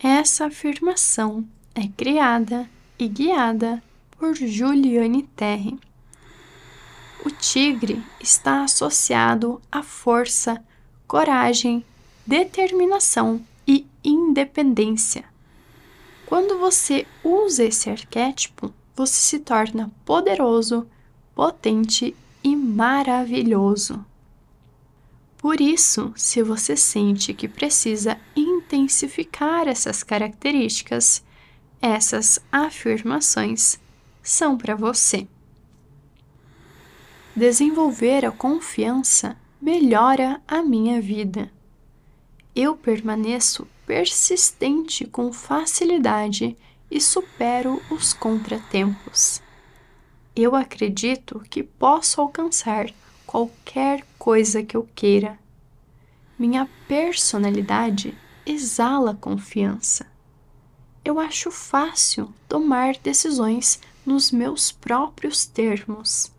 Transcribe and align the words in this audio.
Essa 0.00 0.46
afirmação 0.46 1.44
é 1.74 1.88
criada 1.88 2.70
e 2.96 3.08
guiada 3.08 3.82
por 4.12 4.32
Juliane 4.36 5.24
Terre. 5.34 5.76
O 7.26 7.30
tigre 7.30 8.00
está 8.20 8.62
associado 8.62 9.60
à 9.72 9.82
força, 9.82 10.64
coragem, 11.08 11.84
determinação 12.24 13.44
e 13.66 13.88
independência. 14.04 15.24
Quando 16.26 16.60
você 16.60 17.04
usa 17.24 17.64
esse 17.64 17.90
arquétipo, 17.90 18.72
você 18.94 19.14
se 19.14 19.40
torna 19.40 19.90
poderoso, 20.04 20.86
potente 21.34 22.14
e 22.44 22.54
maravilhoso. 22.54 24.06
Por 25.38 25.60
isso, 25.60 26.12
se 26.14 26.40
você 26.40 26.76
sente 26.76 27.34
que 27.34 27.48
precisa 27.48 28.16
intensificar 28.76 29.66
essas 29.66 30.02
características, 30.02 31.24
essas 31.80 32.38
afirmações 32.52 33.78
são 34.22 34.58
para 34.58 34.74
você. 34.74 35.26
Desenvolver 37.34 38.26
a 38.26 38.30
confiança 38.30 39.36
melhora 39.60 40.40
a 40.46 40.62
minha 40.62 41.00
vida. 41.00 41.50
Eu 42.54 42.76
permaneço 42.76 43.66
persistente 43.86 45.06
com 45.06 45.32
facilidade 45.32 46.56
e 46.90 47.00
supero 47.00 47.80
os 47.90 48.12
contratempos. 48.12 49.40
Eu 50.34 50.54
acredito 50.54 51.40
que 51.48 51.62
posso 51.62 52.20
alcançar 52.20 52.90
qualquer 53.26 54.04
coisa 54.18 54.62
que 54.62 54.76
eu 54.76 54.88
queira. 54.94 55.38
Minha 56.38 56.68
personalidade 56.86 58.16
exala 58.50 59.14
confiança. 59.14 60.06
Eu 61.04 61.18
acho 61.18 61.50
fácil 61.50 62.32
tomar 62.48 62.96
decisões 62.96 63.80
nos 64.04 64.30
meus 64.30 64.72
próprios 64.72 65.46
termos. 65.46 66.32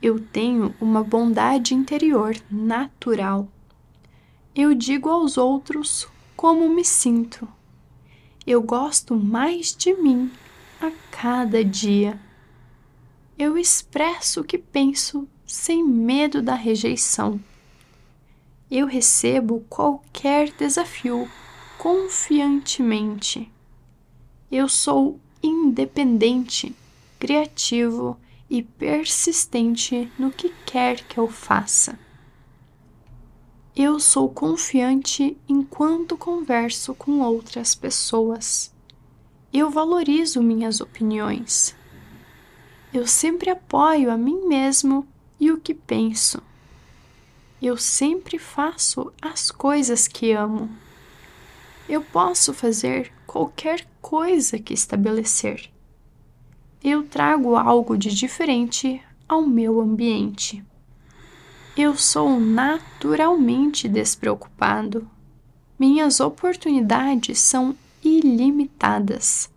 Eu 0.00 0.20
tenho 0.20 0.74
uma 0.80 1.02
bondade 1.02 1.74
interior 1.74 2.36
natural. 2.50 3.48
Eu 4.54 4.74
digo 4.74 5.08
aos 5.08 5.36
outros 5.36 6.08
como 6.36 6.68
me 6.68 6.84
sinto. 6.84 7.48
Eu 8.46 8.62
gosto 8.62 9.14
mais 9.14 9.74
de 9.74 9.94
mim 9.94 10.30
a 10.80 10.92
cada 11.10 11.64
dia. 11.64 12.20
Eu 13.38 13.58
expresso 13.58 14.40
o 14.40 14.44
que 14.44 14.58
penso 14.58 15.28
sem 15.46 15.84
medo 15.84 16.40
da 16.42 16.54
rejeição. 16.54 17.40
Eu 18.68 18.86
recebo 18.86 19.64
qualquer 19.68 20.50
desafio 20.50 21.30
confiantemente. 21.78 23.48
Eu 24.50 24.68
sou 24.68 25.20
independente, 25.40 26.74
criativo 27.18 28.18
e 28.50 28.64
persistente 28.64 30.10
no 30.18 30.32
que 30.32 30.52
quer 30.64 31.04
que 31.04 31.18
eu 31.18 31.28
faça. 31.28 31.96
Eu 33.74 34.00
sou 34.00 34.28
confiante 34.28 35.36
enquanto 35.48 36.16
converso 36.16 36.92
com 36.92 37.20
outras 37.20 37.74
pessoas. 37.74 38.74
Eu 39.52 39.70
valorizo 39.70 40.42
minhas 40.42 40.80
opiniões. 40.80 41.76
Eu 42.92 43.06
sempre 43.06 43.48
apoio 43.48 44.10
a 44.10 44.16
mim 44.16 44.46
mesmo 44.48 45.06
e 45.38 45.52
o 45.52 45.60
que 45.60 45.74
penso. 45.74 46.42
Eu 47.60 47.76
sempre 47.76 48.38
faço 48.38 49.12
as 49.20 49.50
coisas 49.50 50.06
que 50.06 50.32
amo. 50.32 50.68
Eu 51.88 52.02
posso 52.02 52.52
fazer 52.52 53.12
qualquer 53.26 53.86
coisa 54.02 54.58
que 54.58 54.74
estabelecer. 54.74 55.70
Eu 56.84 57.02
trago 57.04 57.56
algo 57.56 57.96
de 57.96 58.14
diferente 58.14 59.02
ao 59.28 59.42
meu 59.42 59.80
ambiente. 59.80 60.62
Eu 61.76 61.96
sou 61.96 62.38
naturalmente 62.38 63.88
despreocupado. 63.88 65.08
Minhas 65.78 66.20
oportunidades 66.20 67.38
são 67.38 67.76
ilimitadas. 68.02 69.50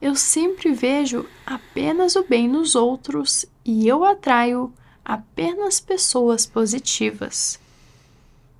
Eu 0.00 0.14
sempre 0.14 0.72
vejo 0.72 1.26
apenas 1.44 2.16
o 2.16 2.22
bem 2.22 2.48
nos 2.48 2.74
outros 2.74 3.44
e 3.64 3.86
eu 3.86 4.04
atraio 4.04 4.72
apenas 5.08 5.80
pessoas 5.80 6.44
positivas. 6.44 7.58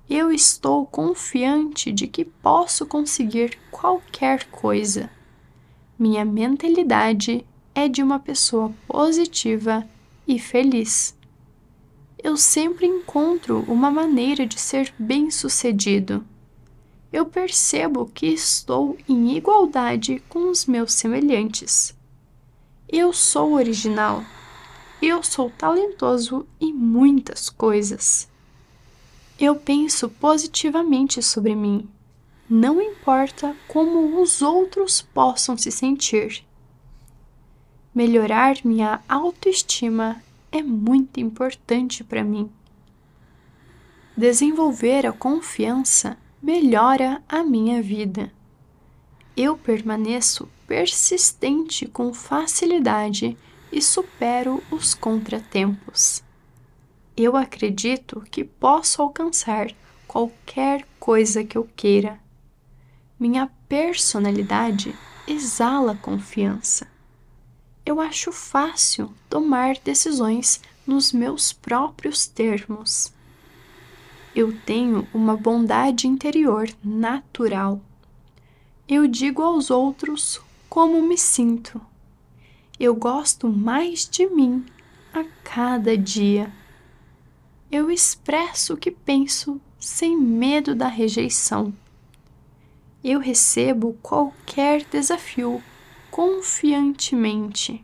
Eu 0.09 0.31
estou 0.31 0.83
confiante 0.87 1.91
de 1.91 2.07
que 2.07 2.25
posso 2.25 2.87
conseguir 2.87 3.59
qualquer 3.69 4.45
coisa. 4.45 5.11
Minha 5.97 6.25
mentalidade 6.25 7.45
é 7.75 7.87
de 7.87 8.01
uma 8.01 8.17
pessoa 8.17 8.73
positiva 8.87 9.87
e 10.27 10.39
feliz. 10.39 11.15
Eu 12.17 12.35
sempre 12.35 12.87
encontro 12.87 13.63
uma 13.67 13.91
maneira 13.91 14.47
de 14.47 14.59
ser 14.59 14.91
bem-sucedido. 14.97 16.25
Eu 17.13 17.27
percebo 17.27 18.07
que 18.07 18.25
estou 18.25 18.97
em 19.07 19.37
igualdade 19.37 20.19
com 20.27 20.49
os 20.49 20.65
meus 20.65 20.93
semelhantes. 20.93 21.95
Eu 22.87 23.13
sou 23.13 23.53
original 23.53 24.23
eu 25.01 25.23
sou 25.23 25.49
talentoso 25.49 26.45
em 26.59 26.73
muitas 26.73 27.49
coisas. 27.49 28.27
Eu 29.39 29.55
penso 29.55 30.09
positivamente 30.09 31.21
sobre 31.21 31.55
mim, 31.55 31.87
não 32.49 32.81
importa 32.81 33.55
como 33.67 34.21
os 34.21 34.41
outros 34.41 35.01
possam 35.01 35.57
se 35.57 35.71
sentir. 35.71 36.43
Melhorar 37.93 38.57
minha 38.65 39.01
autoestima 39.07 40.21
é 40.51 40.61
muito 40.61 41.19
importante 41.19 42.03
para 42.03 42.23
mim. 42.23 42.51
Desenvolver 44.17 45.05
a 45.05 45.13
confiança 45.13 46.17
melhora 46.41 47.21
a 47.29 47.43
minha 47.43 47.81
vida. 47.81 48.31
Eu 49.37 49.57
permaneço 49.57 50.49
persistente 50.67 51.87
com 51.87 52.13
facilidade 52.13 53.37
e 53.71 53.81
supero 53.81 54.63
os 54.71 54.93
contratempos. 54.93 56.23
Eu 57.15 57.35
acredito 57.35 58.21
que 58.31 58.43
posso 58.43 59.01
alcançar 59.01 59.71
qualquer 60.07 60.87
coisa 60.99 61.43
que 61.43 61.57
eu 61.57 61.69
queira. 61.75 62.19
Minha 63.19 63.49
personalidade 63.67 64.95
exala 65.27 65.95
confiança. 65.95 66.87
Eu 67.85 67.99
acho 67.99 68.31
fácil 68.31 69.13
tomar 69.29 69.77
decisões 69.83 70.61
nos 70.85 71.11
meus 71.11 71.51
próprios 71.51 72.25
termos. 72.27 73.13
Eu 74.35 74.57
tenho 74.61 75.07
uma 75.13 75.35
bondade 75.35 76.07
interior 76.07 76.69
natural. 76.83 77.81
Eu 78.87 79.07
digo 79.07 79.41
aos 79.41 79.69
outros 79.69 80.41
como 80.69 81.01
me 81.01 81.17
sinto 81.17 81.81
eu 82.79 82.95
gosto 82.95 83.49
mais 83.49 84.07
de 84.07 84.25
mim 84.27 84.65
a 85.13 85.25
cada 85.43 85.97
dia. 85.97 86.51
Eu 87.69 87.91
expresso 87.91 88.73
o 88.73 88.77
que 88.77 88.89
penso 88.89 89.59
sem 89.77 90.17
medo 90.17 90.73
da 90.73 90.87
rejeição. 90.87 91.73
Eu 93.03 93.19
recebo 93.19 93.97
qualquer 94.01 94.85
desafio 94.85 95.61
confiantemente. 96.09 97.83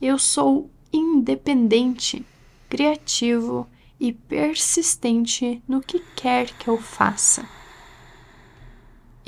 Eu 0.00 0.18
sou 0.18 0.70
independente, 0.92 2.24
criativo 2.68 3.66
e 3.98 4.12
persistente 4.12 5.62
no 5.66 5.80
que 5.80 6.00
quer 6.14 6.50
que 6.58 6.68
eu 6.68 6.78
faça. 6.78 7.48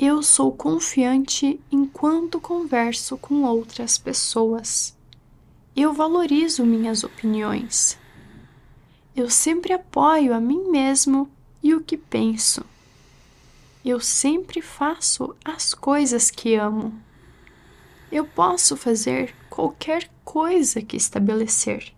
Eu 0.01 0.23
sou 0.23 0.53
confiante 0.53 1.59
enquanto 1.69 2.39
converso 2.39 3.17
com 3.17 3.43
outras 3.43 3.97
pessoas. 3.97 4.95
Eu 5.75 5.91
valorizo 5.91 6.65
minhas 6.65 7.03
opiniões. 7.03 7.99
Eu 9.13 9.29
sempre 9.29 9.73
apoio 9.73 10.33
a 10.33 10.39
mim 10.39 10.69
mesmo 10.71 11.29
e 11.61 11.75
o 11.75 11.81
que 11.81 11.97
penso. 11.97 12.65
Eu 13.83 13.99
sempre 13.99 14.61
faço 14.61 15.35
as 15.43 15.73
coisas 15.73 16.31
que 16.31 16.55
amo. 16.55 16.97
Eu 18.09 18.23
posso 18.23 18.77
fazer 18.77 19.35
qualquer 19.49 20.09
coisa 20.23 20.81
que 20.81 20.95
estabelecer. 20.95 21.91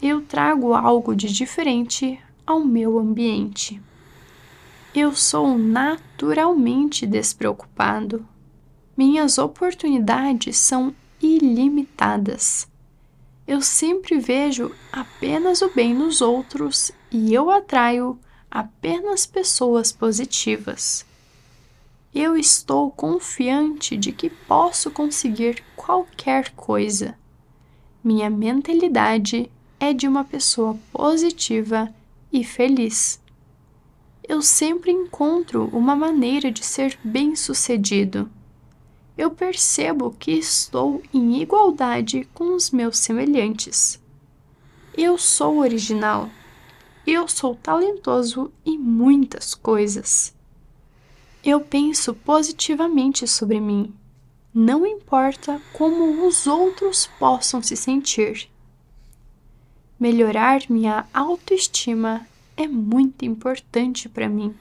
Eu 0.00 0.22
trago 0.22 0.72
algo 0.72 1.12
de 1.16 1.26
diferente 1.26 2.22
ao 2.46 2.64
meu 2.64 3.00
ambiente. 3.00 3.82
Eu 4.94 5.12
sou 5.12 5.58
naturalmente 5.58 7.04
despreocupado. 7.04 8.24
Minhas 8.96 9.38
oportunidades 9.38 10.56
são 10.56 10.94
ilimitadas. 11.20 12.68
Eu 13.44 13.60
sempre 13.60 14.20
vejo 14.20 14.70
apenas 14.92 15.62
o 15.62 15.74
bem 15.74 15.92
nos 15.92 16.20
outros 16.20 16.92
e 17.10 17.34
eu 17.34 17.50
atraio 17.50 18.16
apenas 18.48 19.26
pessoas 19.26 19.90
positivas. 19.90 21.04
Eu 22.14 22.36
estou 22.36 22.88
confiante 22.92 23.96
de 23.96 24.12
que 24.12 24.30
posso 24.30 24.92
conseguir 24.92 25.64
qualquer 25.74 26.50
coisa. 26.50 27.18
Minha 28.02 28.30
mentalidade 28.30 29.50
é 29.80 29.92
de 29.92 30.06
uma 30.06 30.22
pessoa 30.22 30.78
positiva 30.92 31.92
e 32.32 32.44
feliz. 32.44 33.23
Eu 34.26 34.40
sempre 34.40 34.90
encontro 34.90 35.68
uma 35.70 35.94
maneira 35.94 36.50
de 36.50 36.64
ser 36.64 36.98
bem-sucedido. 37.04 38.30
Eu 39.18 39.30
percebo 39.30 40.16
que 40.18 40.32
estou 40.32 41.02
em 41.12 41.42
igualdade 41.42 42.26
com 42.32 42.54
os 42.54 42.70
meus 42.70 42.96
semelhantes. 42.98 44.00
Eu 44.96 45.18
sou 45.18 45.58
original. 45.58 46.30
Eu 47.06 47.28
sou 47.28 47.54
talentoso 47.54 48.50
em 48.64 48.78
muitas 48.78 49.54
coisas. 49.54 50.34
Eu 51.44 51.60
penso 51.60 52.14
positivamente 52.14 53.28
sobre 53.28 53.60
mim. 53.60 53.92
Não 54.54 54.86
importa 54.86 55.60
como 55.74 56.26
os 56.26 56.46
outros 56.46 57.06
possam 57.18 57.62
se 57.62 57.76
sentir. 57.76 58.48
Melhorar 60.00 60.62
minha 60.70 61.06
autoestima 61.12 62.26
é 62.56 62.66
muito 62.66 63.24
importante 63.24 64.08
para 64.08 64.28
mim. 64.28 64.54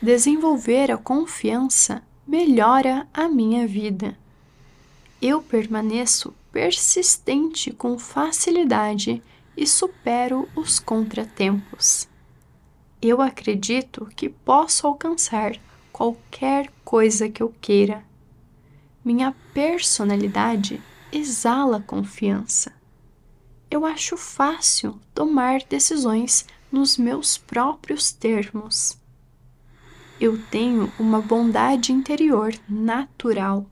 Desenvolver 0.00 0.90
a 0.90 0.96
confiança 0.96 2.02
melhora 2.26 3.06
a 3.12 3.28
minha 3.28 3.66
vida. 3.66 4.16
Eu 5.20 5.40
permaneço 5.40 6.34
persistente 6.52 7.72
com 7.72 7.98
facilidade 7.98 9.22
e 9.56 9.66
supero 9.66 10.48
os 10.54 10.78
contratempos. 10.78 12.08
Eu 13.00 13.20
acredito 13.20 14.06
que 14.16 14.28
posso 14.28 14.86
alcançar 14.86 15.56
qualquer 15.92 16.72
coisa 16.84 17.28
que 17.28 17.42
eu 17.42 17.54
queira. 17.60 18.04
Minha 19.04 19.34
personalidade 19.52 20.82
exala 21.12 21.80
confiança. 21.80 22.72
Eu 23.74 23.84
acho 23.84 24.16
fácil 24.16 25.00
tomar 25.12 25.60
decisões 25.64 26.46
nos 26.70 26.96
meus 26.96 27.36
próprios 27.36 28.12
termos. 28.12 28.96
Eu 30.20 30.40
tenho 30.48 30.92
uma 30.96 31.20
bondade 31.20 31.90
interior 31.90 32.54
natural. 32.68 33.66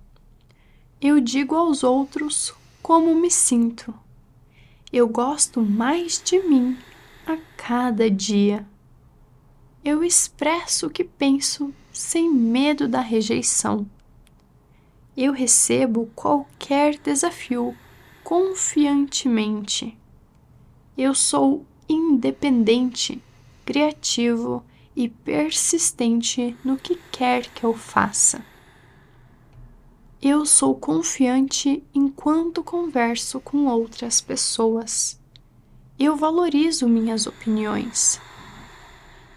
Eu 1.00 1.20
digo 1.20 1.54
aos 1.54 1.84
outros 1.84 2.52
como 2.82 3.14
me 3.14 3.31
sinto. 3.31 3.94
Eu 4.93 5.06
gosto 5.06 5.60
mais 5.60 6.20
de 6.20 6.40
mim 6.40 6.76
a 7.25 7.38
cada 7.56 8.10
dia. 8.10 8.66
Eu 9.84 10.02
expresso 10.02 10.88
o 10.88 10.90
que 10.90 11.05
penso 11.05 11.72
sem 11.93 12.28
medo 12.28 12.88
da 12.88 13.00
rejeição. 13.00 13.88
Eu 15.16 15.32
recebo 15.32 16.10
qualquer 16.16 16.98
desafio 16.98 17.76
confiantemente. 18.22 19.98
Eu 20.96 21.14
sou 21.14 21.66
independente, 21.88 23.22
criativo 23.64 24.64
e 24.94 25.08
persistente 25.08 26.56
no 26.64 26.76
que 26.76 26.96
quer 27.10 27.46
que 27.46 27.64
eu 27.64 27.74
faça. 27.74 28.44
Eu 30.20 30.46
sou 30.46 30.74
confiante 30.74 31.82
enquanto 31.92 32.62
converso 32.62 33.40
com 33.40 33.66
outras 33.66 34.20
pessoas. 34.20 35.19
Eu 35.98 36.16
valorizo 36.16 36.88
minhas 36.88 37.26
opiniões. 37.26 38.20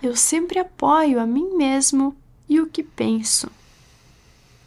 Eu 0.01 0.15
sempre 0.15 0.59
apoio 0.59 1.19
a 1.19 1.25
mim 1.25 1.55
mesmo 1.55 2.15
e 2.47 2.59
o 2.59 2.67
que 2.67 2.83
penso. 2.83 3.49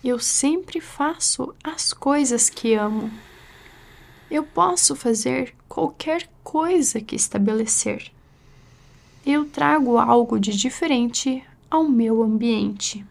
Eu 0.03 0.19
sempre 0.19 0.81
faço 0.81 1.55
as 1.63 1.93
coisas 1.93 2.51
que 2.51 2.75
amo. 2.75 3.11
Eu 4.31 4.43
posso 4.43 4.95
fazer 4.95 5.55
qualquer 5.69 6.29
coisa 6.45 7.01
que 7.01 7.17
estabelecer. 7.17 8.13
Eu 9.25 9.47
trago 9.47 9.99
algo 9.99 10.39
de 10.39 10.57
diferente 10.57 11.43
ao 11.71 11.89
meu 11.89 12.23
ambiente. 12.23 13.05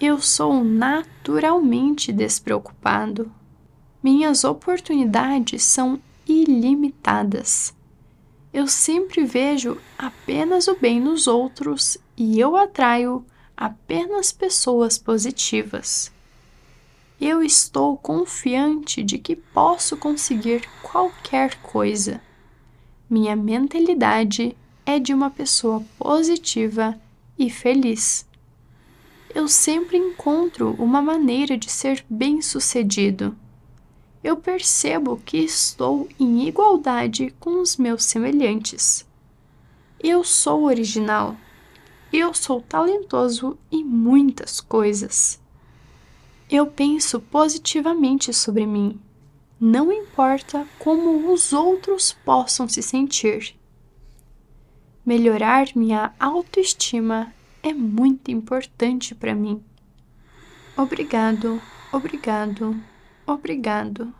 Eu 0.00 0.20
sou 0.20 0.64
naturalmente 0.64 2.12
despreocupado. 2.12 3.30
Minhas 4.02 4.44
oportunidades 4.44 5.62
são 5.62 6.00
ilimitadas. 6.26 7.74
Eu 8.52 8.66
sempre 8.66 9.24
vejo 9.24 9.78
apenas 9.96 10.66
o 10.66 10.74
bem 10.74 10.98
nos 10.98 11.28
outros 11.28 11.96
e 12.16 12.40
eu 12.40 12.56
atraio 12.56 13.24
apenas 13.56 14.32
pessoas 14.32 14.98
positivas. 14.98 16.10
Eu 17.20 17.42
estou 17.42 17.96
confiante 17.96 19.02
de 19.02 19.18
que 19.18 19.36
posso 19.36 19.96
conseguir 19.96 20.66
qualquer 20.82 21.56
coisa. 21.60 22.20
Minha 23.08 23.36
mentalidade 23.36 24.56
é 24.86 24.98
de 24.98 25.12
uma 25.12 25.30
pessoa 25.30 25.84
positiva 25.98 26.98
e 27.38 27.50
feliz 27.50 28.24
eu 29.34 29.46
sempre 29.46 29.96
encontro 29.96 30.74
uma 30.78 31.00
maneira 31.00 31.56
de 31.56 31.70
ser 31.70 32.04
bem-sucedido. 32.10 33.36
Eu 34.22 34.36
percebo 34.36 35.20
que 35.24 35.38
estou 35.38 36.08
em 36.18 36.48
igualdade 36.48 37.32
com 37.38 37.60
os 37.60 37.76
meus 37.76 38.04
semelhantes. 38.04 39.06
Eu 40.00 40.24
sou 40.24 40.64
original. 40.64 41.36
Eu 42.12 42.34
sou 42.34 42.60
talentoso 42.60 43.56
em 43.70 43.84
muitas 43.84 44.60
coisas. 44.60 45.40
Eu 46.50 46.66
penso 46.66 47.20
positivamente 47.20 48.32
sobre 48.34 48.66
mim. 48.66 49.00
Não 49.60 49.92
importa 49.92 50.66
como 50.80 51.32
os 51.32 51.52
outros 51.52 52.12
possam 52.24 52.68
se 52.68 52.82
sentir. 52.82 53.54
Melhorar 55.06 55.68
minha 55.76 56.12
autoestima 56.18 57.32
é 57.62 57.72
muito 57.72 58.32
importante 58.32 59.14
para 59.14 59.32
mim. 59.32 59.62
Obrigado, 60.76 61.62
obrigado, 61.92 62.76
obrigado. 63.26 64.12